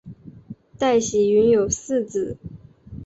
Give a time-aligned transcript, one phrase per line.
[0.79, 2.35] 戴喜云有四子。